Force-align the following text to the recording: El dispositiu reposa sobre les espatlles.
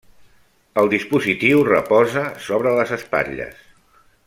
El 0.83 0.89
dispositiu 0.93 1.61
reposa 1.67 2.25
sobre 2.47 2.73
les 2.79 2.95
espatlles. 2.99 3.63